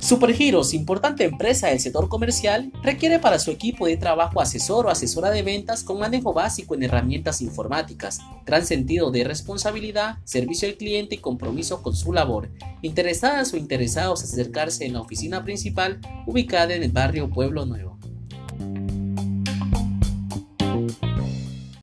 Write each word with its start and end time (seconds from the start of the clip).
Supergiros, 0.00 0.72
importante 0.72 1.24
empresa 1.24 1.68
del 1.68 1.78
sector 1.78 2.08
comercial, 2.08 2.72
requiere 2.82 3.18
para 3.18 3.38
su 3.38 3.50
equipo 3.50 3.86
de 3.86 3.98
trabajo 3.98 4.40
asesor 4.40 4.86
o 4.86 4.88
asesora 4.88 5.30
de 5.30 5.42
ventas 5.42 5.84
con 5.84 5.98
manejo 5.98 6.32
básico 6.32 6.74
en 6.74 6.82
herramientas 6.82 7.42
informáticas, 7.42 8.18
gran 8.46 8.64
sentido 8.64 9.10
de 9.10 9.24
responsabilidad, 9.24 10.16
servicio 10.24 10.66
al 10.66 10.76
cliente 10.76 11.16
y 11.16 11.18
compromiso 11.18 11.82
con 11.82 11.94
su 11.94 12.14
labor. 12.14 12.48
Interesadas 12.80 13.52
o 13.52 13.58
interesados 13.58 14.24
acercarse 14.24 14.86
en 14.86 14.94
la 14.94 15.02
oficina 15.02 15.44
principal 15.44 16.00
ubicada 16.26 16.74
en 16.74 16.82
el 16.82 16.92
barrio 16.92 17.28
Pueblo 17.28 17.66
Nuevo. 17.66 17.99